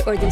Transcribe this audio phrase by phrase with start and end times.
[0.00, 0.28] to Urdu.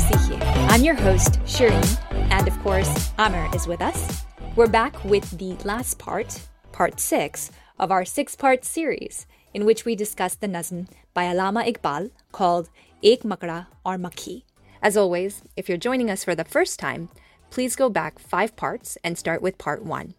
[0.68, 4.24] I'm your host, Shireen, and of course, Amir is with us.
[4.56, 6.40] We're back with the last part,
[6.72, 11.66] part six, of our six part series, in which we discuss the nazm by Allama
[11.66, 12.70] Iqbal called
[13.02, 14.44] Ek Makra or Makhi.
[14.82, 17.10] As always, if you're joining us for the first time,
[17.50, 20.14] please go back five parts and start with part one,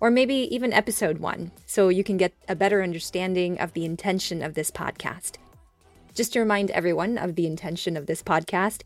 [0.00, 4.42] or maybe even episode one, so you can get a better understanding of the intention
[4.42, 5.32] of this podcast.
[6.14, 8.82] Just to remind everyone of the intention of this podcast,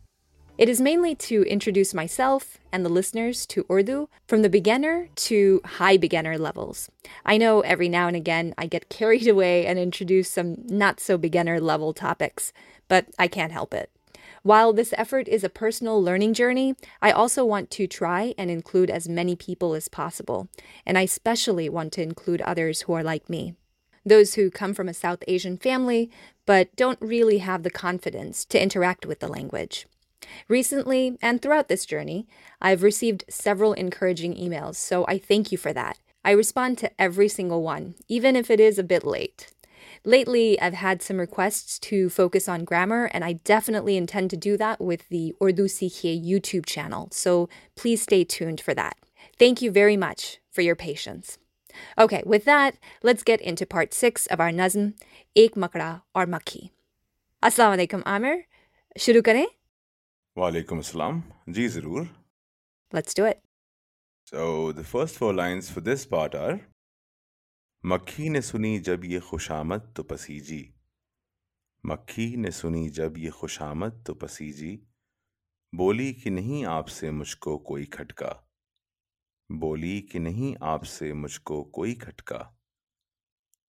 [0.59, 5.61] it is mainly to introduce myself and the listeners to Urdu from the beginner to
[5.65, 6.91] high beginner levels.
[7.25, 11.17] I know every now and again I get carried away and introduce some not so
[11.17, 12.53] beginner level topics,
[12.89, 13.91] but I can't help it.
[14.43, 18.91] While this effort is a personal learning journey, I also want to try and include
[18.91, 20.49] as many people as possible,
[20.85, 23.55] and I especially want to include others who are like me.
[24.05, 26.11] Those who come from a South Asian family
[26.47, 29.87] but don't really have the confidence to interact with the language.
[30.49, 32.27] Recently, and throughout this journey,
[32.61, 35.99] I've received several encouraging emails, so I thank you for that.
[36.25, 39.53] I respond to every single one, even if it is a bit late.
[40.05, 44.57] Lately, I've had some requests to focus on grammar, and I definitely intend to do
[44.57, 48.97] that with the Urdu Sikhiye YouTube channel, so please stay tuned for that.
[49.39, 51.39] Thank you very much for your patience.
[51.97, 54.95] Okay, with that, let's get into part six of our nazm,
[55.37, 56.71] Ek Makra or Makhi.
[57.43, 58.47] Assalamu alaikum, Amir.
[58.99, 59.47] Shuru kare?
[60.39, 61.23] Walaikum assalam.
[61.51, 62.09] Ji zarur.
[62.93, 63.43] Let's do it.
[64.25, 66.61] So the first four lines for this part are
[67.85, 70.61] मक्खी ने सुनी जब ये खुशामद तो पसीजी
[71.85, 74.73] मक्खी ने सुनी जब ये खुशामद तो पसीजी
[75.73, 78.35] बोली कि नहीं आपसे मुझको कोई खटका
[79.51, 82.41] बोली कि नहीं आपसे मुझको कोई खटका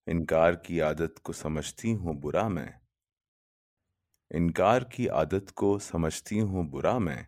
[0.08, 2.73] इनकार की आदत को समझती हूँ बुरा मैं
[4.35, 7.26] इनकार की आदत को समझती हूँ बुरा मैं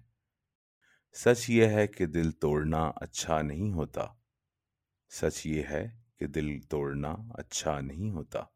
[1.14, 4.06] सच ये है कि दिल तोड़ना अच्छा नहीं होता
[5.10, 5.84] सच ये है
[6.20, 8.48] कि दिल तोड़ना अच्छा नहीं होता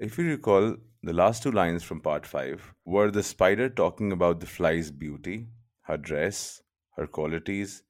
[0.00, 4.40] If you recall, the last two lines from part 5 were the spider talking about
[4.40, 5.36] the fly's beauty,
[5.84, 6.62] her dress,
[6.98, 7.82] her qualities,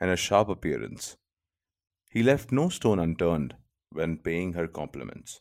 [0.00, 1.16] and her sharp appearance.
[2.14, 3.56] He left no stone unturned
[3.90, 5.40] when paying her compliments.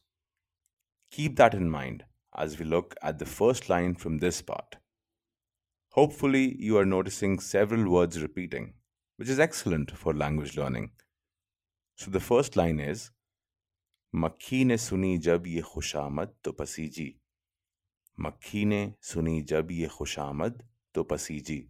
[1.12, 2.04] Keep that in mind
[2.37, 4.77] as we look at the first line from this part.
[5.91, 8.75] Hopefully, you are noticing several words repeating,
[9.17, 10.91] which is excellent for language learning.
[11.97, 13.11] So the first line is
[14.15, 17.07] मक्खी ने सुनी जब ये खुशामद तो पसीजी
[18.21, 20.63] मक्खी ने सुनी जब ये खुशामद
[20.95, 21.61] तो पसीजी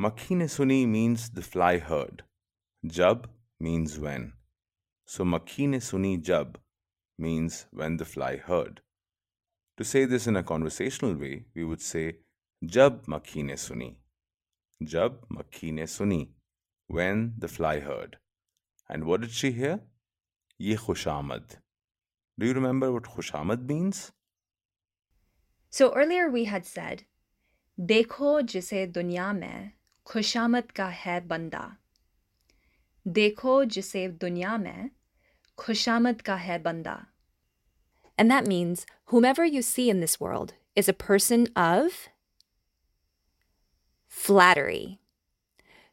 [0.00, 2.22] मक्खी ने सुनी means the fly heard.
[2.86, 3.28] Jab
[3.60, 4.32] means when.
[5.06, 6.58] So मक्खी ने सुनी jab
[7.19, 8.81] means when the fly heard.
[9.77, 12.17] To say this in a conversational way, we would say
[12.65, 13.95] Jab makhi suni.
[14.83, 16.29] Jab makhi suni.
[16.87, 18.17] When the fly heard.
[18.89, 19.79] And what did she hear?
[20.57, 21.57] Ye khushamad.
[22.37, 24.11] Do you remember what khushamad means?
[25.69, 27.03] So earlier we had said,
[27.79, 29.73] Dekho jise dunya mein
[30.05, 31.77] khushamad ka hai banda.
[33.07, 34.91] Dekho jise dunya mein
[35.58, 37.04] खुशामद का है बंदा
[38.18, 42.08] And that means whomever you see in this world is a person of
[44.06, 45.00] flattery.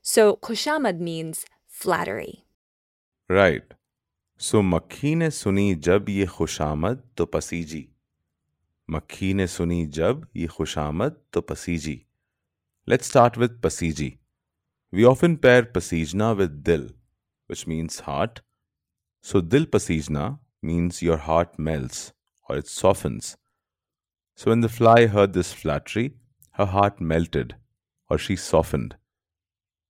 [0.02, 2.46] So khushamad means flattery.
[3.30, 3.74] Right.
[4.38, 7.88] So मक्खी ने सुनी जब ये खुशामद तो पसीजी
[8.90, 12.00] मक्खी ने सुनी जब ये खुशामद तो पसीजी
[12.88, 14.18] Let's start with pasiji.
[14.92, 16.90] We often pair pasijna with dil,
[17.48, 18.42] which means heart.
[19.26, 22.14] So dil pasijna means your heart melts
[22.48, 23.38] or it softens.
[24.36, 26.16] So when the fly heard this flattery,
[26.54, 27.56] her heart melted
[28.10, 28.96] or she softened.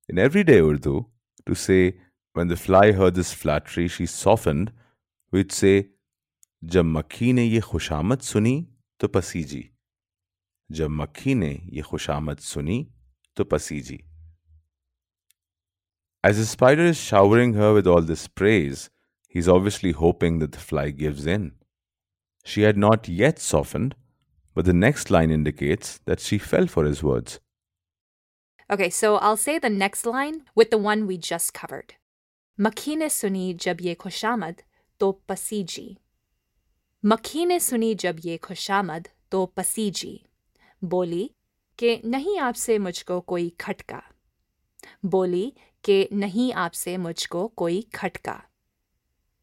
[0.09, 1.05] In everyday Urdu,
[1.45, 1.97] to say
[2.33, 4.71] when the fly heard this flattery, she softened,
[5.31, 5.89] we'd say
[6.63, 8.55] जब मक्खी ने ये खुशामद सुनी
[8.99, 9.63] तो पसीजी
[10.77, 12.87] जब मक्खी ने ये खुशामद सुनी
[13.35, 13.99] तो पसीजी
[16.23, 18.91] As the spider is showering her with all this praise,
[19.27, 21.53] he's obviously hoping that the fly gives in.
[22.43, 23.95] She had not yet softened,
[24.53, 27.39] but the next line indicates that she fell for his words.
[28.69, 31.95] Okay, so I'll say the next line with the one we just covered.
[32.59, 34.59] Makine suni jab ye khushamad
[34.99, 35.97] to pasiji.
[37.03, 40.25] Makine suni jab ye khushamad to pasiji.
[40.83, 41.31] बोली
[41.77, 44.01] कि नहीं आपसे मुझको कोई खटका
[45.05, 48.41] बोली कि नहीं आपसे मुझको कोई खटका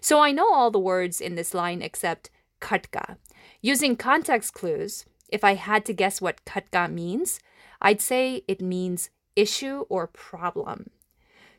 [0.03, 2.29] So I know all the words in this line except
[2.59, 3.15] katka.
[3.61, 7.39] Using context clues, if I had to guess what katka means,
[7.81, 10.89] I'd say it means issue or problem.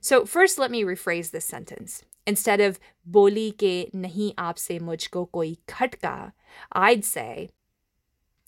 [0.02, 2.02] So first let me rephrase this sentence.
[2.26, 6.32] Instead of boli ke nahi aapse mujhko koi katka,
[6.70, 7.48] I'd say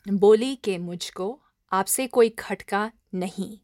[0.04, 1.38] boli ke mujhko
[1.72, 3.60] aapse koi khatka nahi.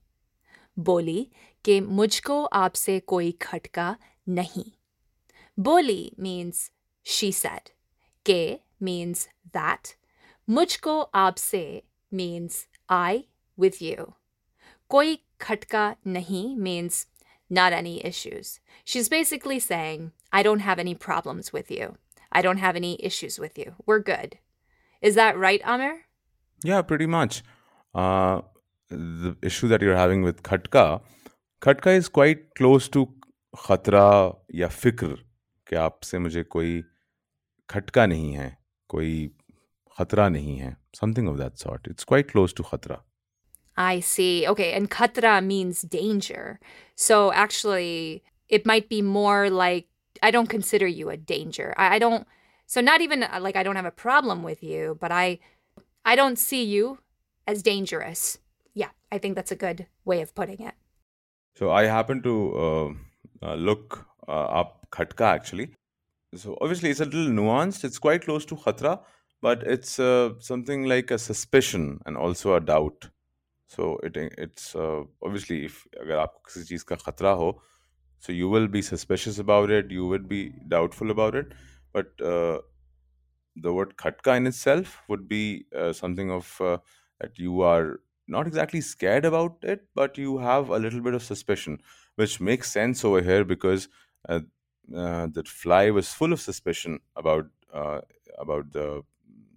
[0.79, 1.31] Boli
[1.62, 4.73] ke mujhko aapse koi khatka nahi.
[5.57, 6.71] Boli means
[7.03, 7.71] she said.
[8.25, 9.95] Ke means that.
[10.49, 13.27] Mujko aapse means I
[13.57, 14.15] with you.
[14.89, 17.07] Koi khatka nahi means
[17.49, 18.61] not any issues.
[18.85, 21.97] She's basically saying, I don't have any problems with you.
[22.31, 23.75] I don't have any issues with you.
[23.87, 24.39] We're good.
[25.03, 26.07] Is that right, Amir?
[26.65, 27.43] Yeah, pretty much.
[27.95, 28.43] Uh,
[28.89, 31.03] the issue that you're having with khatka,
[31.61, 33.09] khatka is quite close to
[33.57, 35.19] khatra ya fikr,
[35.72, 36.84] कि आपसे मुझे कोई
[37.69, 38.58] खटका नहीं है
[38.90, 39.31] कोई
[39.98, 43.00] खतरा नहीं है something of that sort it's quite close to khatra
[43.78, 44.48] I see.
[44.48, 46.60] Okay, and khatra means danger.
[46.96, 49.88] So actually, it might be more like
[50.24, 51.75] I don't consider you a danger.
[51.78, 52.25] I, I don't.
[52.66, 55.40] So not even uh, like I don't have a problem with you, but I
[56.04, 57.00] I don't see you
[57.46, 58.40] as dangerous.
[58.74, 60.74] Yeah, I think that's a good way of putting it.
[61.56, 65.74] So I happen to uh, uh, look uh, up khatka actually.
[66.36, 67.84] So obviously it's a little nuanced.
[67.84, 69.00] It's quite close to khatra,
[69.42, 73.10] but it's uh, something like a suspicion and also a doubt.
[73.68, 77.60] So it it's uh, obviously if अगर आपको किसी चीज़ का खतरा हो,
[78.19, 79.92] so you will be suspicious about it.
[79.92, 81.54] You would be doubtful about it,
[81.94, 82.60] but uh,
[83.56, 86.78] the word khatka in itself would be uh, something of uh,
[87.19, 91.24] that you are not exactly scared about it, but you have a little bit of
[91.24, 91.80] suspicion,
[92.16, 93.88] which makes sense over here because
[94.94, 98.00] uh, that fly was full of suspicion about uh,
[98.38, 99.02] about the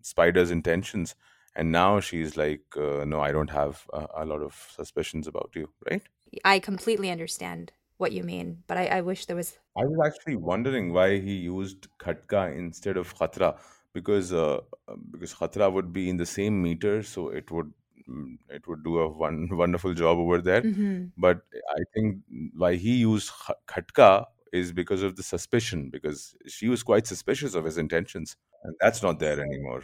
[0.01, 1.15] spider's intentions,
[1.55, 5.51] and now she's like, uh, "No, I don't have a, a lot of suspicions about
[5.55, 6.03] you." Right?
[6.43, 9.57] I completely understand what you mean, but I, I wish there was.
[9.77, 13.57] I was actually wondering why he used khatka instead of khatra
[13.95, 17.71] because uh, um, because khatra would be in the same meter so it would
[18.07, 21.05] mm, it would do a one wonderful job over there mm-hmm.
[21.17, 21.41] but
[21.79, 22.17] i think
[22.63, 23.31] why he used
[23.73, 24.25] khatka
[24.61, 26.21] is because of the suspicion because
[26.55, 29.83] she was quite suspicious of his intentions and that's not there anymore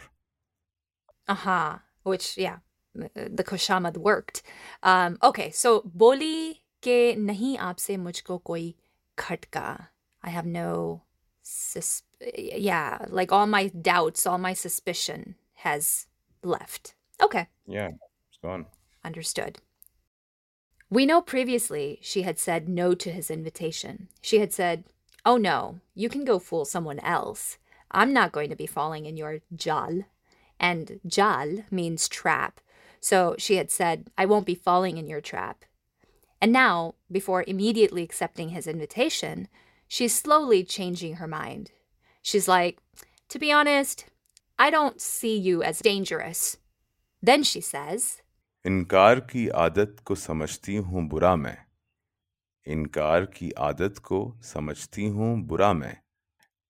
[1.28, 1.78] aha uh-huh.
[2.10, 2.58] which yeah
[3.38, 4.42] the koshamad worked
[4.82, 6.98] um, okay so boli ke
[7.28, 8.64] nahi aapse mujhko koi
[9.24, 9.66] khatka
[10.30, 10.68] i have no
[11.42, 12.02] sus-
[12.36, 16.06] yeah, like all my doubts, all my suspicion has
[16.42, 16.94] left.
[17.22, 17.48] Okay.
[17.66, 17.88] Yeah,
[18.28, 18.66] it's gone.
[19.04, 19.58] Understood.
[20.92, 24.08] We know previously she had said no to his invitation.
[24.20, 24.84] She had said,
[25.24, 27.56] Oh no, you can go fool someone else.
[27.90, 30.02] I'm not going to be falling in your jal.
[30.60, 32.60] And jal means trap.
[33.00, 35.64] So she had said, I won't be falling in your trap.
[36.42, 39.48] And now, before immediately accepting his invitation,
[39.88, 41.70] she's slowly changing her mind.
[42.20, 42.80] She's like,
[43.30, 44.04] To be honest,
[44.58, 46.58] I don't see you as dangerous.
[47.22, 48.20] Then she says,
[48.64, 51.56] इनकार की आदत को समझती हूँ बुरा मैं।
[52.66, 55.96] इनकार की आदत को समझती हूँ बुरा मैं।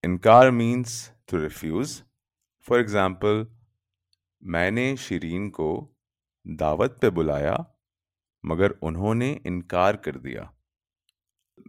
[0.04, 0.94] इनकार means
[1.28, 2.00] to refuse
[2.66, 3.46] for example
[4.42, 5.70] मैंने शिरीन को
[6.46, 7.56] दावत पे बुलाया,
[8.44, 10.52] मगर उन्होंने इनकार कर दिया।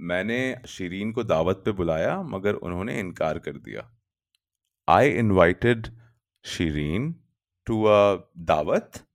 [0.02, 3.90] मैंने शीरीन को दावत पे बुलाया, मगर उन्होंने इनकार कर दिया।
[4.88, 5.88] I invited
[6.46, 7.16] Shireen
[7.68, 9.06] to a dawat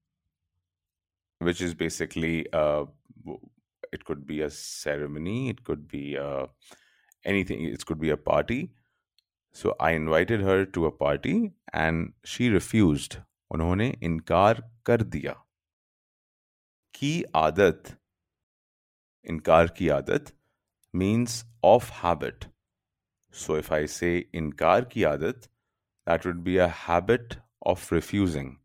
[1.40, 2.86] which is basically uh,
[3.92, 6.46] it could be a ceremony it could be uh,
[7.26, 8.62] anything it could be a party
[9.54, 11.38] so i invited her to a party
[11.74, 13.22] and she refused
[13.54, 15.34] उन्होंने इनकार कर दिया
[16.96, 17.92] की आदत
[19.30, 20.32] इनकार की आदत
[20.94, 22.48] means of habit.
[23.32, 25.48] So if I say inkar ki adat,
[26.06, 28.58] that would be a habit of refusing.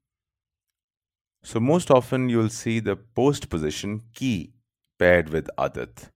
[1.43, 4.53] So most often you'll see the post position ki
[4.97, 6.09] paired with adat.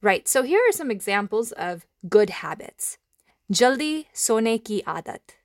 [0.00, 0.26] Right.
[0.26, 2.98] So here are some examples of good habits.
[3.52, 5.36] Jaldi sone ki adat.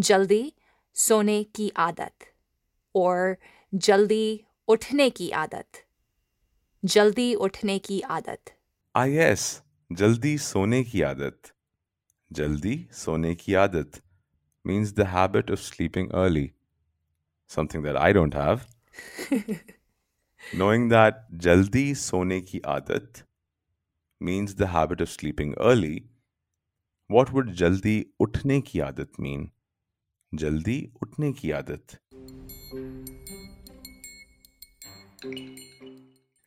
[0.00, 0.52] Jaldi
[0.92, 2.28] sone ki adat.
[2.92, 3.38] Or
[3.74, 5.82] jaldi uthne ki adat.
[6.84, 8.54] Jaldi uthne ki adat.
[8.94, 9.62] Ah yes,
[9.92, 11.52] jaldi sone ki adat.
[12.32, 14.00] Jaldi sone ki adat
[14.64, 16.54] means the habit of sleeping early
[17.56, 18.66] something that I don't have.
[20.60, 23.22] Knowing that jaldi sone ki aadat
[24.28, 25.94] means the habit of sleeping early,
[27.16, 29.50] what would jaldi utne ki aadat mean?
[30.42, 31.96] Jaldi utne ki aadat.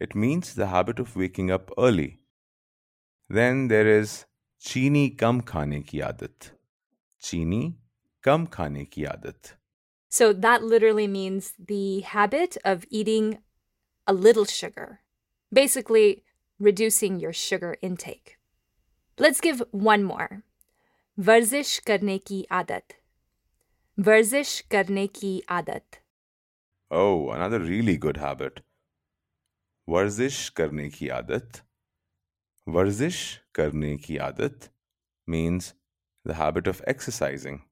[0.05, 2.09] It means the habit of waking up early.
[3.29, 4.25] Then there is
[4.69, 6.49] chini kam khane ki adat.
[7.27, 7.61] Chini
[8.21, 9.55] kam khane ki adat.
[10.15, 13.39] So that literally means the habit of eating
[14.07, 15.01] a little sugar,
[15.51, 16.23] basically
[16.57, 18.37] reducing your sugar intake.
[19.19, 20.43] Let's give one more.
[21.17, 22.95] Varzish karne ki adat.
[23.97, 25.99] Varzish karne ki adat.
[26.89, 28.61] Oh, another really good habit.
[29.85, 31.61] Varzish karne ki adat.
[32.65, 34.69] Varzish karne ki adat
[35.27, 35.73] means
[36.23, 37.63] the habit of exercising.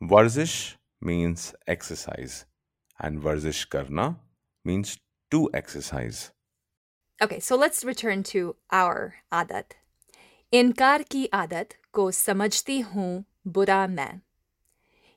[0.00, 2.45] Varzish means exercise
[2.99, 4.17] and varzish karna
[4.65, 4.97] means
[5.31, 6.31] to exercise.
[7.21, 9.75] Okay, so let's return to our adat.
[10.53, 14.21] इनकार की आदत को समझती हूँ बुरा मैं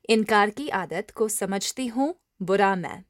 [0.09, 3.05] इनकार की आदत को समझती हूँ बुरा मैं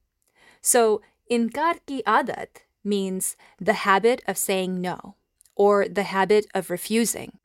[0.62, 1.00] So,
[1.30, 5.14] इनकार की आदत means the habit of saying no
[5.56, 7.38] or the habit of refusing.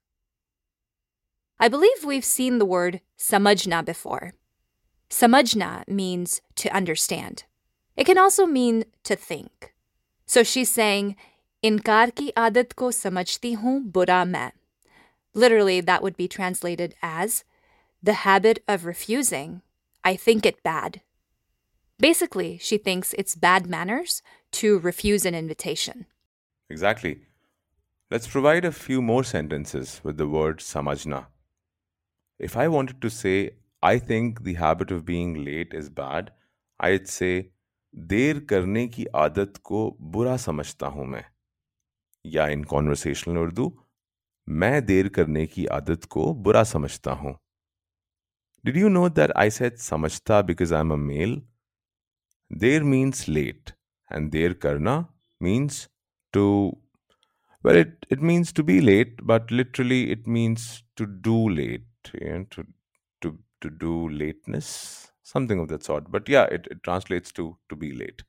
[1.59, 4.33] I believe we've seen the word samajna before.
[5.10, 7.44] Samajna means to understand.
[7.96, 9.74] It can also mean to think.
[10.26, 11.16] So she's saying,
[11.62, 14.52] Inkar ki adat ko samajti hu bura main.
[15.34, 17.44] Literally, that would be translated as,
[18.02, 19.62] the habit of refusing.
[20.02, 21.02] I think it bad.
[21.98, 26.06] Basically, she thinks it's bad manners to refuse an invitation.
[26.70, 27.20] Exactly.
[28.10, 31.26] Let's provide a few more sentences with the word samajna.
[32.38, 33.50] If I wanted to say,
[33.83, 36.31] I think the habit of being late is bad,
[36.79, 37.51] I'd say,
[38.11, 39.79] देर करने की आदत को
[40.15, 41.23] बुरा समझता हूं मैं
[42.25, 43.71] या इन conversational Urdu
[44.61, 47.33] मैं देर करने की आदत को बुरा समझता हूं
[48.67, 51.35] Did you know that I said samajta because I'm a male?
[52.61, 53.73] Der means late
[54.09, 54.95] and der karna
[55.39, 55.87] means
[56.33, 56.45] to
[57.63, 62.43] well it, it means to be late but literally it means to do late yeah,
[62.55, 62.65] to
[63.60, 64.68] to do lateness
[65.22, 68.22] something of that sort but yeah it, it translates to to be late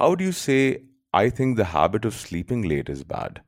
[0.00, 3.40] how do you say i think the habit of sleeping late is bad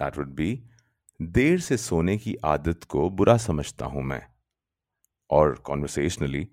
[0.00, 0.50] that would be
[1.20, 4.22] देर से सोने की आदत को बुरा समझता हूँ मैं
[5.30, 6.46] और कॉन्वर्सेशनली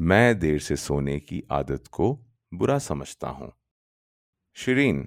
[0.00, 2.12] मैं देर से सोने की आदत को
[2.54, 3.52] बुरा समझता हूँ
[4.56, 5.02] शिरीन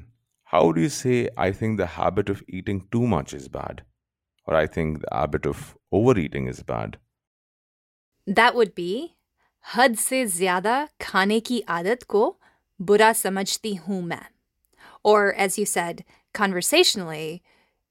[0.52, 3.80] हाउ डू यू से आई think the habit of eating too much is bad
[4.48, 6.96] और आई think the habit of over eating is bad
[8.26, 8.92] that would B
[9.64, 12.24] हद से ज्यादा खाने की आदत को
[12.80, 14.26] बुरा समझती हूं मैं
[15.04, 16.02] और as you said
[16.34, 17.42] conversationally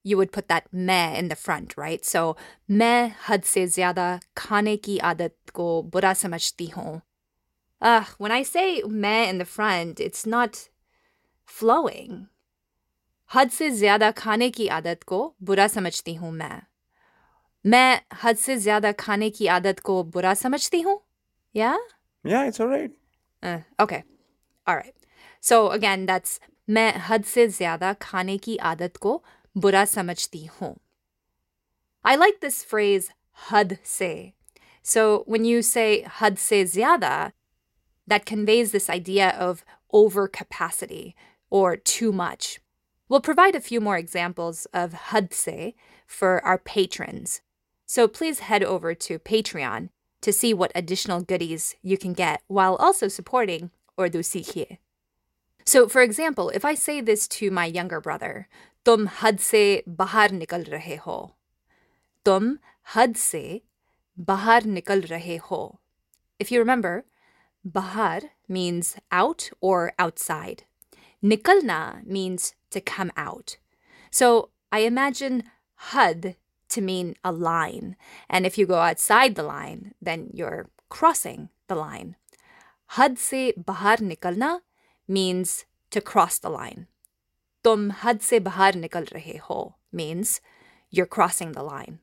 [0.03, 2.03] you would put that me in the front, right?
[2.05, 2.36] So
[2.69, 7.01] मैं हद से ज़्यादा खाने की आदत को बुरा समझती हूँ.
[7.81, 10.69] Uh, when I say me in the front, it's not
[11.50, 12.27] flowing.
[13.35, 16.62] हद से ज़्यादा खाने की आदत को बुरा समझती हूँ मैं.
[17.66, 21.00] मैं हद से ज़्यादा खाने की आदत को बुरा समझती हूँ.
[22.61, 22.90] All right.
[23.42, 24.02] Uh, okay.
[24.66, 24.95] All right.
[25.40, 26.40] So again, that's
[26.71, 29.25] मैं हद से ज़्यादा खाने की आदत को
[29.56, 30.76] बुरा समझती हूँ.
[32.04, 33.11] I like this phrase
[33.50, 34.35] had se.
[34.83, 37.33] So when you say had se zyada,
[38.06, 41.14] that conveys this idea of overcapacity
[41.50, 42.61] or too much.
[43.08, 45.75] We'll provide a few more examples of Hadse
[46.06, 47.40] for our patrons,
[47.86, 49.90] so please head over to Patreon
[50.22, 54.78] to see what additional goodies you can get while also supporting Urdu Sikhiye.
[55.64, 58.48] So, for example, if I say this to my younger brother,
[58.84, 61.34] Tum hadse bahar nikal rahe ho.
[62.25, 62.60] Tum
[62.94, 63.62] hadse
[64.16, 65.78] bahar nikal rahe ho.
[66.38, 67.04] If you remember,
[67.64, 70.64] bahar means out or outside.
[71.22, 73.56] Nikalna means to come out.
[74.11, 75.45] So I imagine
[75.90, 76.37] HUD
[76.68, 77.97] to mean a line.
[78.28, 82.16] And if you go outside the line, then you're crossing the line.
[82.99, 84.61] Had se bahar nikalna
[85.09, 86.87] means to cross the line
[87.66, 90.40] tum had se bahar nikal rahe ho means
[90.88, 91.99] you're crossing the line.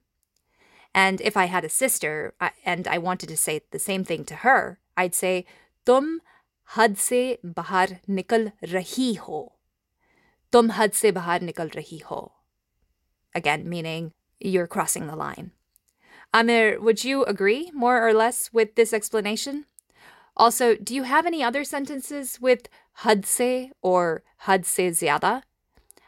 [0.94, 2.34] And if I had a sister
[2.66, 5.46] and I wanted to say the same thing to her, I'd say,
[5.86, 6.22] Tum
[6.76, 7.88] had se bahar
[8.18, 9.54] nikal rahi ho.
[10.54, 12.32] Tum had se bahar nikal rahi ho.
[13.34, 15.50] Again, meaning you're crossing the line.
[16.32, 19.66] Amir, would you agree more or less with this explanation?
[20.38, 22.70] Also, do you have any other sentences with
[23.06, 25.02] had se or had se?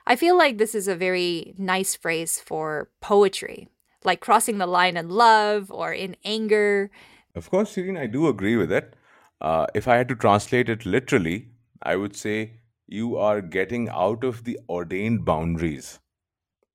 [0.05, 3.67] I feel like this is a very nice phrase for poetry,
[4.03, 6.91] like crossing the line in love or in anger.
[7.33, 8.95] Of course, Shirin, I do agree with it.
[9.41, 11.49] Uh, if I had to translate it literally,
[11.81, 15.99] I would say you are getting out of the ordained boundaries.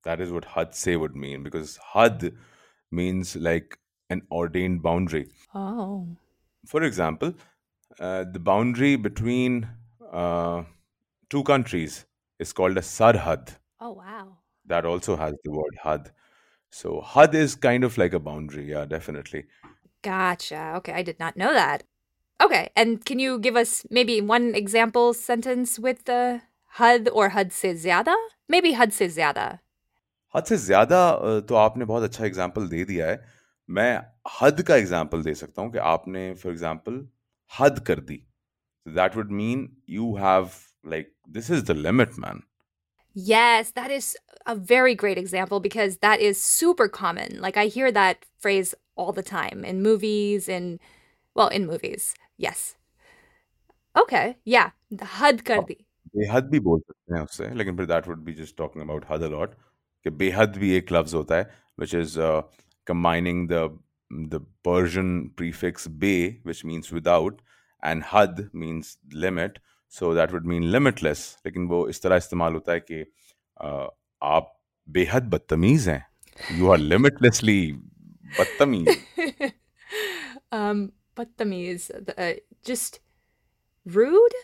[0.04, 2.32] That is what had se would mean because had
[2.90, 5.28] means like an ordained boundary.
[5.54, 6.08] Oh.
[6.66, 7.34] For example,
[7.98, 9.68] uh, the boundary between
[10.12, 10.64] uh,
[11.28, 12.06] two countries
[12.38, 13.56] is called a sarhad.
[13.80, 14.38] Oh, wow.
[14.66, 16.10] That also has the word had.
[16.70, 18.70] So had is kind of like a boundary.
[18.70, 19.46] Yeah, definitely.
[20.02, 20.74] Gotcha.
[20.76, 21.84] Okay, I did not know that.
[22.39, 26.41] Okay, and can you give us maybe one example sentence with the
[26.79, 28.15] had or had se zyada?
[28.49, 29.45] Maybe had se zyada.
[30.35, 33.19] हद से ज्यादा अ, तो आपने बहुत अच्छा example दे दिया है
[33.69, 33.91] मैं
[34.39, 36.97] हद का एग्जाम्पल दे सकता हूँ कि आपने फॉर एग्जाम्पल
[37.59, 38.17] हद कर दी
[38.85, 40.49] that would mean you have
[40.91, 42.41] like this is the limit man
[43.15, 44.07] Yes, that is
[44.53, 47.37] a very great example because that is super common.
[47.43, 50.79] Like I hear that phrase all the time in movies and
[51.35, 52.07] well, in movies.
[53.94, 54.36] Okay.
[54.44, 54.70] Yeah.
[54.92, 55.76] The had kar di.
[56.16, 59.22] बेहद भी बोल सकते हैं उससे लेकिन फिर that would be just talking about हद
[59.22, 59.54] a lot
[60.06, 62.16] कि बेहद भी एक लफ्ज होता है which is
[62.86, 63.78] combining the
[64.30, 66.12] the Persian prefix bay
[66.46, 67.40] which means without
[67.82, 69.58] and हद means limit
[69.92, 73.88] so that would mean limitless लेकिन वो इस तरह इस्तेमाल होता है कि uh,
[74.22, 74.52] आप
[74.88, 76.04] बेहद बदतमीज हैं
[76.38, 77.60] यू आर लिमिटलेसली
[78.30, 78.88] बदतमीज
[80.52, 80.88] um,
[81.20, 81.90] Batamiz.
[81.90, 83.00] Uh, just
[83.84, 84.36] rude?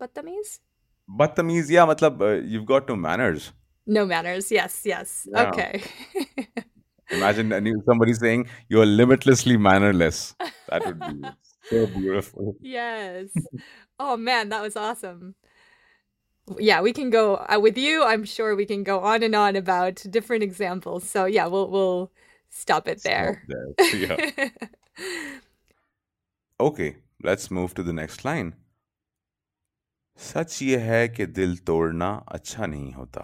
[0.00, 0.60] Batamiz?
[1.08, 3.52] Batamiz, yeah, matlab, uh, you've got no manners.
[3.86, 5.28] No manners, yes, yes.
[5.30, 5.48] Yeah.
[5.48, 5.82] Okay.
[7.10, 10.34] Imagine somebody saying, you're limitlessly mannerless.
[10.68, 11.28] That would be
[11.70, 12.56] so beautiful.
[12.60, 13.28] Yes.
[14.00, 15.34] Oh, man, that was awesome
[16.58, 18.04] yeah, we can go uh, with you.
[18.04, 21.08] I'm sure we can go on and on about different examples.
[21.08, 22.12] So yeah, we'll we'll
[22.50, 23.42] stop it there.
[23.48, 23.94] There.
[23.94, 24.48] Yeah.
[26.60, 26.88] Okay
[27.26, 28.52] let's move to the next line
[30.18, 33.22] सच ये है कि दिल तोड़ना अच्छा नहीं होता।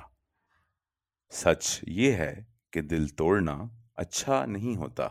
[1.33, 2.33] सच ये है
[2.73, 3.55] कि दिल तोड़ना
[3.97, 5.07] अच्छा नहीं होता।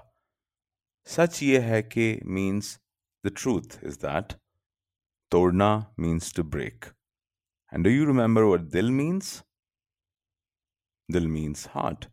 [1.07, 2.79] सच ये है कि means
[3.23, 4.33] the truth is that
[5.31, 6.85] तोड़ना means to break
[7.73, 9.43] and do you remember what दिल मीन्स
[11.11, 12.05] दिल मीन्स हार्ट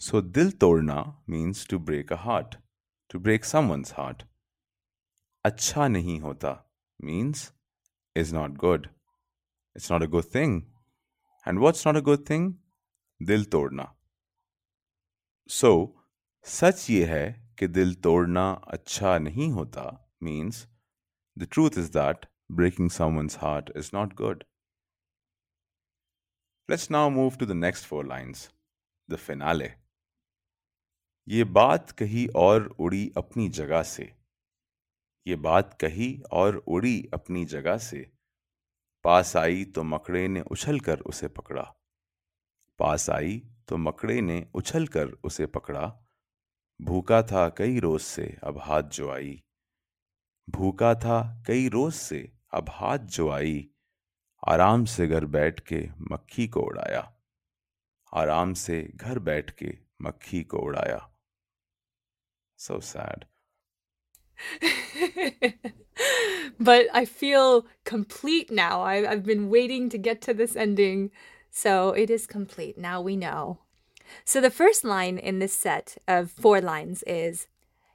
[0.00, 2.56] सो दिल तोड़ना means to break a heart
[3.10, 4.22] to break someone's heart
[5.44, 6.50] अच्छा नहीं होता
[7.00, 7.52] means
[8.16, 8.86] is not good
[9.76, 10.62] it's not a good thing
[11.46, 12.52] and what's not a good thing
[13.20, 13.86] दिल तोड़ना.
[15.50, 16.02] सो so,
[16.46, 19.86] सच ये है कि दिल तोड़ना अच्छा नहीं होता
[20.22, 20.66] means
[21.36, 24.44] the truth is that breaking someone's heart is not good
[26.68, 28.48] let's now move to the next four lines
[29.08, 29.72] the finale
[31.28, 34.19] ये बात कहीं और उड़ी अपनी जगह से।
[35.26, 38.10] ये बात कही और उड़ी अपनी जगह से।
[39.04, 41.62] पास आई तो मकड़े ने उछल कर उसे पकड़ा।
[42.78, 46.06] पास आई तो मकड़े ने उछल कर उसे पकड़ा।
[46.80, 49.42] भूखा था कई रोज से, अब हाथ जो आई।
[50.50, 53.70] भूखा था कई रोज से, अब हाथ जो आई।
[54.48, 57.12] आराम से घर बैठ के मक्खी को उड़ाया।
[58.14, 61.10] आराम से घर बैठ के मक्खी को उड़ाया।
[62.58, 63.24] So sad
[66.60, 68.82] but I feel complete now.
[68.82, 71.10] I, have been waiting to get to this ending.
[71.50, 72.78] So it is complete.
[72.78, 73.58] Now we know.
[74.24, 77.46] So the first line in this set of four lines is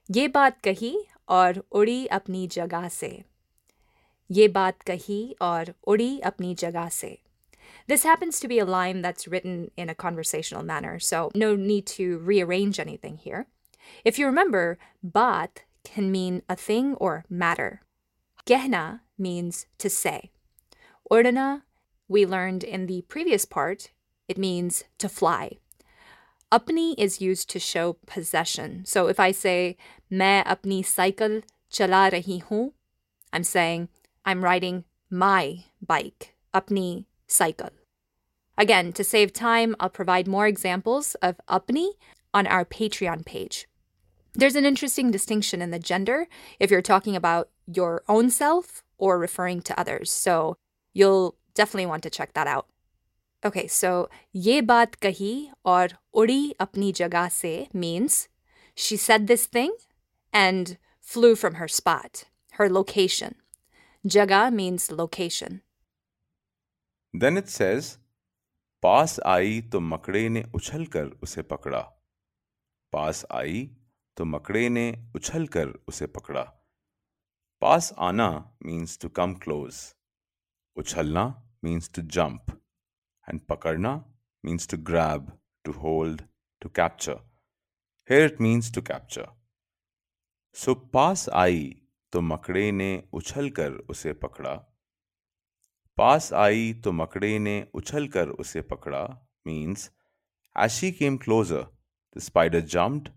[0.08, 0.96] Ye baat kahi
[1.28, 3.26] aur uri apni jagah se.
[4.28, 7.22] Ye baat kahi aur uri apni jagah se.
[7.88, 11.86] This happens to be a line that's written in a conversational manner, so no need
[11.88, 13.48] to rearrange anything here.
[14.04, 17.82] If you remember, baat can mean a thing or matter.
[18.46, 20.32] Gehna means to say.
[21.10, 21.62] Ordena,
[22.08, 23.92] we learned in the previous part,
[24.28, 25.58] it means to fly.
[26.52, 28.86] Apni is used to show possession.
[28.86, 29.78] So if I say,
[30.10, 32.72] me apni cycle chala rahi
[33.34, 33.90] I'm saying,
[34.26, 37.70] I'm riding my bike, apni cycle.
[38.58, 41.90] Again, to save time, I'll provide more examples of apni
[42.34, 43.68] on our Patreon page.
[44.35, 46.27] There's an interesting distinction in the gender
[46.59, 50.11] if you're talking about your own self or referring to others.
[50.11, 50.57] So
[50.95, 52.67] you'll definitely want to check that out.
[53.45, 58.29] Okay, so ye baat kahi or udi apni jagah se means
[58.75, 59.75] she said this thing
[60.33, 62.25] and flew from her spot.
[62.61, 63.37] her location.
[64.07, 65.61] Jaga means location.
[67.15, 67.97] Then it says,
[68.83, 71.81] पास आई तो मकड़े ने उछलकर उसे पकड़ा
[72.93, 73.71] पास आई
[74.18, 76.42] तो मकड़े ने उछल कर उसे पकड़ा।
[77.62, 79.96] पास आना मीन्स टू कम क्लोज
[80.76, 81.24] उछलना
[81.64, 82.52] मीन्स टू जंप
[83.30, 83.94] एंड पकड़ना
[84.46, 85.32] means to grab
[85.64, 86.22] to hold
[86.62, 87.20] to capture
[88.10, 89.28] here it means to capture
[90.56, 94.56] so पास आई तो मकड़े ने उछल कर उसे पकड़ा।
[95.98, 99.04] पास आई तो मकड़े ने उछल कर उसे पकड़ा
[99.48, 99.92] means
[100.56, 101.68] as she came closer
[102.18, 103.10] the spider jumped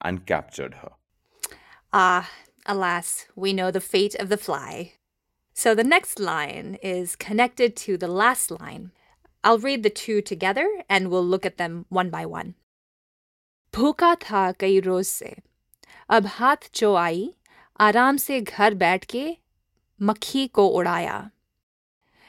[0.00, 0.92] and captured her
[1.92, 2.30] Ah,
[2.66, 4.92] alas, we know the fate of the fly.
[5.54, 8.92] So the next line is connected to the last line.
[9.42, 12.54] I'll read the two together and we'll look at them one by one.
[13.74, 15.34] भूखा था कई रोज से
[16.10, 17.30] अब हाथ जो आई
[17.80, 19.36] आराम से घर बैठ के
[20.00, 21.30] मक्खी को उड़ाया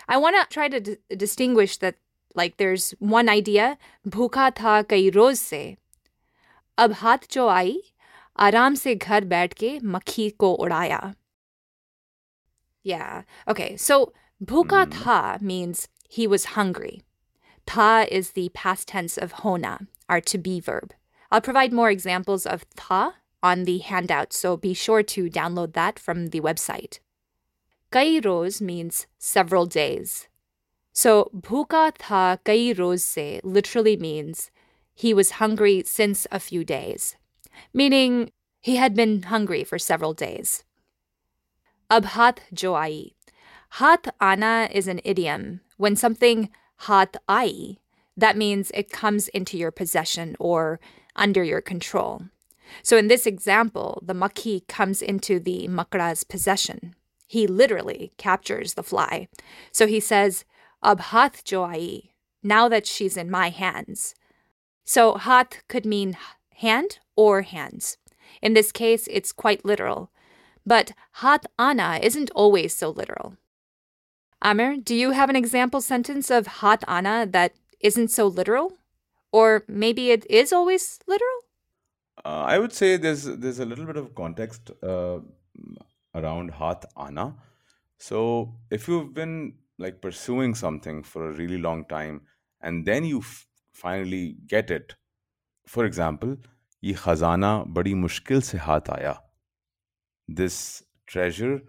[0.07, 1.95] I want to try to d- distinguish that
[2.35, 3.75] like there's one idea
[4.07, 5.63] भूखा था कई रोज से
[6.77, 7.81] अब हाथ जो आई
[8.39, 11.01] आराम से घर बैठ के मक्खी को उड़ाया
[12.83, 13.23] Yeah.
[13.47, 13.77] Okay.
[13.77, 17.03] So bhuka tha means he was hungry.
[17.67, 20.93] Tha is the past tense of hona, our to be verb.
[21.31, 25.99] I'll provide more examples of tha on the handout, so be sure to download that
[25.99, 26.99] from the website.
[27.91, 30.27] Kai roz means several days.
[30.93, 34.49] So bhuka tha kai roz se literally means
[34.96, 37.16] he was hungry since a few days,
[37.74, 40.64] meaning he had been hungry for several days.
[41.90, 43.12] Ab hath jo aayi.
[43.82, 45.60] Hath ana is an idiom.
[45.76, 46.48] When something
[46.88, 47.76] hath ai,
[48.16, 50.80] that means it comes into your possession or
[51.14, 52.22] under your control.
[52.82, 56.94] So in this example, the makhi comes into the makra's possession.
[57.26, 59.28] He literally captures the fly.
[59.72, 60.46] So he says,
[60.82, 61.70] Ab hath jo
[62.42, 64.14] now that she's in my hands.
[64.86, 66.16] So hath could mean
[66.54, 67.98] hand or hands.
[68.40, 70.10] In this case, it's quite literal.
[70.64, 73.36] But hat ana isn't always so literal.
[74.40, 78.74] Amir, do you have an example sentence of hat ana that isn't so literal?
[79.32, 81.38] Or maybe it is always literal?
[82.24, 85.18] Uh, I would say there's there's a little bit of context uh,
[86.14, 87.34] around Hath Ana.
[87.98, 92.22] So if you've been like pursuing something for a really long time
[92.60, 93.22] and then you
[93.75, 94.95] finally get it,
[95.67, 96.35] for example,
[96.83, 99.17] ये खजाना बड़ी मुश्किल से हाथ आया.
[100.27, 101.61] This treasure,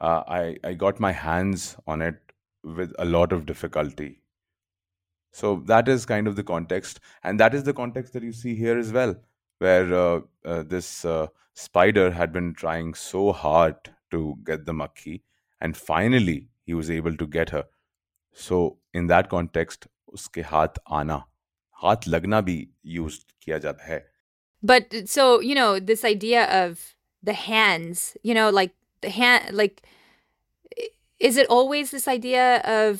[0.00, 2.20] uh, I I got my hands on it
[2.62, 4.10] with a lot of difficulty.
[5.32, 8.54] So that is kind of the context, and that is the context that you see
[8.54, 9.14] here as well,
[9.58, 13.76] where uh, uh, this uh, spider had been trying so hard
[14.10, 15.22] to get the makhi,
[15.60, 17.64] and finally he was able to get her.
[18.32, 21.24] So in that context, उसके हाथ आना,
[21.74, 24.06] हाथ लगना भी used किया जाता है.
[24.64, 26.76] But so, you know, this idea of
[27.28, 28.70] the hands, you know, like
[29.04, 29.74] the hand, like,
[30.78, 30.92] i-
[31.30, 32.98] is it always this idea of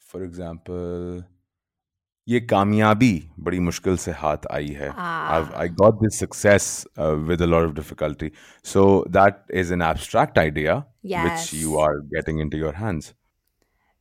[0.00, 1.24] for example
[2.28, 3.12] ये कामयाबी
[3.46, 6.66] बड़ी मुश्किल से हाथ आई है I've, I got this success
[6.98, 8.28] uh, with a lot of difficulty.
[8.72, 8.84] So
[9.16, 11.80] that is an abstract idea which you Yes.
[11.86, 13.14] are getting into your hands.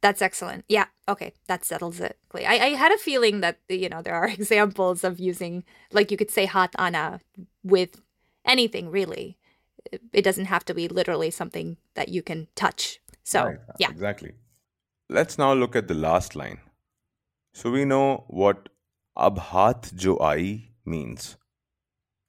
[0.02, 0.64] That's excellent.
[0.70, 0.86] Yeah.
[1.14, 1.32] Okay.
[1.48, 2.18] That settles it.
[2.36, 6.18] I, I had a feeling that, you know, there are examples of using, like you
[6.18, 7.20] could say hat ana
[7.64, 8.00] with
[8.46, 9.26] anything really.
[9.92, 12.88] It- It doesn't have to be literally something that you can touch.
[13.24, 13.90] So, Right, yeah.
[13.98, 14.34] Exactly.
[15.10, 16.60] Let's now look at the last line.
[17.56, 18.70] So we know what
[19.18, 21.38] ab haath jo aayi means.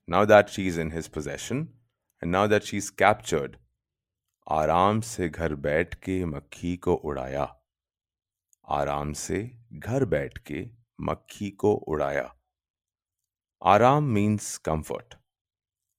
[0.09, 1.68] Now that she's in his possession
[2.23, 3.57] and now that she's captured,
[4.49, 7.57] आराम से घर बैठ के मक्खी को उड़ाया
[8.68, 10.70] आराम से घर बैठ के
[11.01, 12.35] मक्खी को उड़ाया
[13.62, 15.14] आराम means comfort.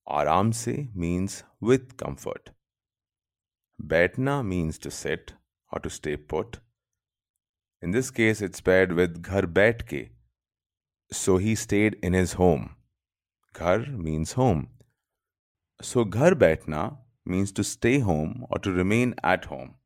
[0.10, 2.50] आराम से means with comfort.
[3.84, 5.34] Baitna means to sit
[5.72, 6.65] or to stay put.
[7.87, 9.99] In this case, it's paired with ghar baith ke.
[11.13, 12.65] So he stayed in his home.
[13.59, 14.71] Ghar means home.
[15.81, 19.77] So ghar baithna means to stay home or to remain at home.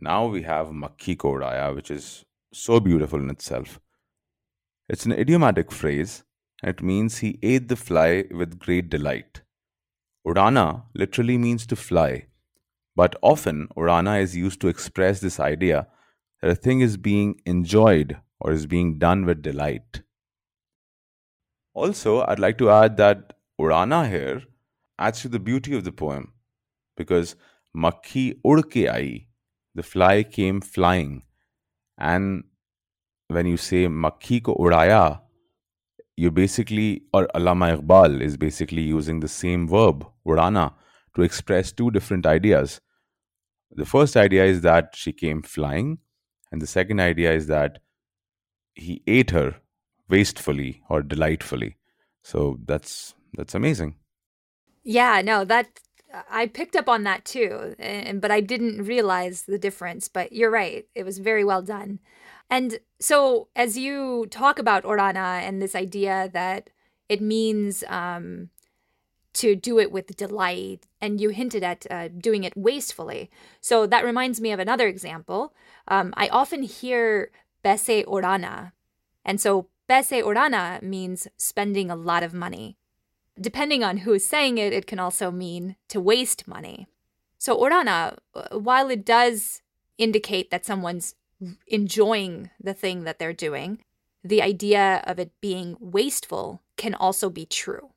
[0.00, 3.80] Now we have makhi ko udaya, which is so beautiful in itself.
[4.88, 6.22] It's an idiomatic phrase
[6.62, 9.42] and it means he ate the fly with great delight.
[10.24, 12.26] Udana literally means to fly,
[12.94, 15.88] but often Urana is used to express this idea
[16.40, 20.02] that a thing is being enjoyed or is being done with delight.
[21.74, 24.42] Also, I'd like to add that Urana here
[24.98, 26.32] adds to the beauty of the poem
[26.96, 27.36] because
[27.76, 29.26] Makhi udke ai,
[29.74, 31.22] the fly came flying.
[31.98, 32.44] And
[33.28, 35.20] when you say Makhi ko udaya,
[36.16, 40.72] you basically, or Allama Iqbal is basically using the same verb, urana,
[41.14, 42.80] to express two different ideas.
[43.70, 45.98] The first idea is that she came flying,
[46.50, 47.78] and the second idea is that
[48.74, 49.56] he ate her
[50.08, 51.76] wastefully or delightfully.
[52.22, 53.96] So that's that's amazing.
[54.82, 55.80] Yeah, no, that
[56.30, 57.74] I picked up on that too,
[58.14, 60.08] but I didn't realize the difference.
[60.08, 62.00] But you're right; it was very well done.
[62.48, 66.70] And so, as you talk about Orana and this idea that
[67.08, 68.50] it means um,
[69.36, 73.30] to do it with delight, and you hinted at uh, doing it wastefully.
[73.60, 75.54] So, that reminds me of another example.
[75.88, 77.30] Um, I often hear
[77.64, 78.72] Bese Orana.
[79.24, 82.76] And so, Bese Orana means spending a lot of money.
[83.38, 86.86] Depending on who is saying it, it can also mean to waste money.
[87.38, 89.60] So, Orana, uh, while it does
[89.98, 91.14] indicate that someone's
[91.66, 93.82] enjoying the thing that they're doing,
[94.24, 97.90] the idea of it being wasteful can also be true.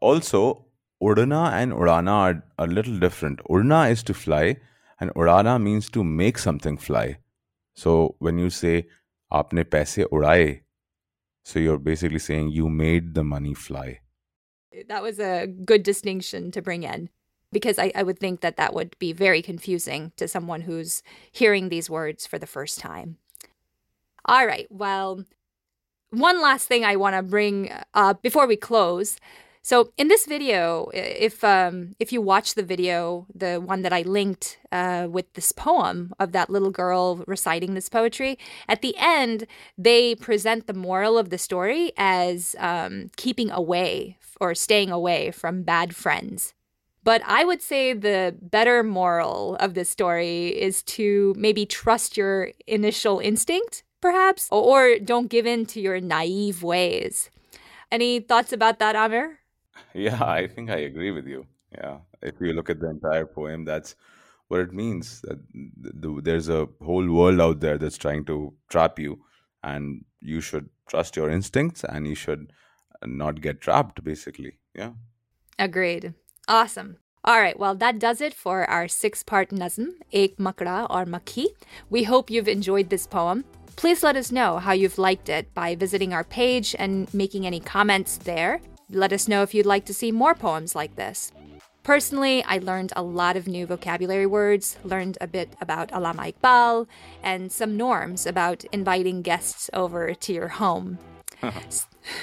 [0.00, 0.66] Also,
[1.02, 3.40] Udana and Urana are a little different.
[3.50, 4.56] Urna is to fly,
[5.00, 7.18] and Urana means to make something fly.
[7.74, 8.86] So when you say
[9.32, 10.62] aapne paise udaye,
[11.44, 14.00] so you're basically saying you made the money fly.
[14.88, 17.10] That was a good distinction to bring in
[17.52, 21.68] because I, I would think that that would be very confusing to someone who's hearing
[21.68, 23.18] these words for the first time.
[24.26, 25.24] All right, well,
[26.10, 29.18] one last thing I want to bring up before we close.
[29.64, 34.02] So in this video, if um, if you watch the video, the one that I
[34.02, 39.46] linked uh, with this poem of that little girl reciting this poetry, at the end
[39.78, 45.62] they present the moral of the story as um, keeping away or staying away from
[45.62, 46.52] bad friends.
[47.02, 52.50] But I would say the better moral of this story is to maybe trust your
[52.66, 57.30] initial instinct, perhaps, or don't give in to your naive ways.
[57.90, 59.38] Any thoughts about that, Amir?
[59.94, 61.46] Yeah, I think I agree with you.
[61.72, 63.96] Yeah, if you look at the entire poem, that's
[64.48, 65.20] what it means.
[65.22, 65.38] That
[66.24, 69.20] there's a whole world out there that's trying to trap you,
[69.62, 72.52] and you should trust your instincts, and you should
[73.04, 74.04] not get trapped.
[74.04, 74.92] Basically, yeah.
[75.58, 76.14] Agreed.
[76.48, 76.98] Awesome.
[77.24, 81.46] All right, well, that does it for our six part Nazm, Ek Makra or Makhi.
[81.88, 83.44] We hope you've enjoyed this poem.
[83.76, 87.60] Please let us know how you've liked it by visiting our page and making any
[87.60, 88.60] comments there.
[88.94, 91.32] Let us know if you'd like to see more poems like this.
[91.82, 96.86] Personally, I learned a lot of new vocabulary words, learned a bit about Allama Iqbal,
[97.22, 100.98] and some norms about inviting guests over to your home.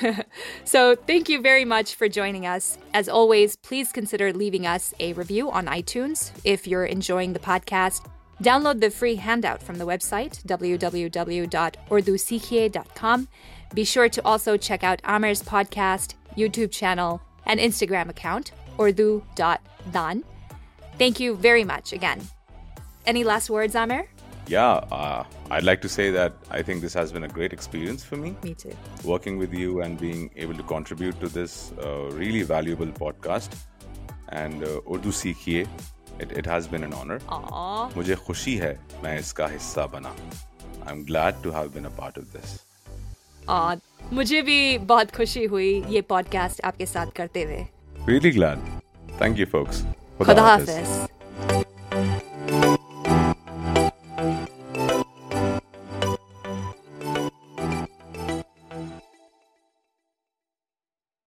[0.64, 2.78] so, thank you very much for joining us.
[2.94, 8.08] As always, please consider leaving us a review on iTunes if you're enjoying the podcast.
[8.42, 13.28] Download the free handout from the website, www.urdusikhiye.com.
[13.74, 20.25] Be sure to also check out Amir's podcast, YouTube channel, and Instagram account, urdu.dan.
[20.99, 22.21] Thank you very much again.
[23.07, 24.07] Any last words, Amer?
[24.49, 28.05] yeah, uh, I'd like to say that I think this has been a great experience
[28.05, 28.37] for me.
[28.43, 28.77] Me too.
[29.05, 33.49] Working with you and being able to contribute to this uh, really valuable podcast.
[34.29, 35.67] And uh, Urdu Sikhiye,
[36.19, 37.19] it, it has been an honor.
[37.29, 37.97] Aww.
[37.97, 40.15] मुझे खुशी है मैं इसका हिस्सा बना.
[40.87, 42.65] I'm glad to have been a part of this.
[43.49, 43.81] Aww.
[44.14, 47.66] मुझे भी बहुत खुशी हुई ये पॉडकास्ट आपके साथ करते हुए.
[48.10, 48.60] Really glad
[49.22, 49.84] thank you folks
[50.22, 50.88] खुदा हाफिज.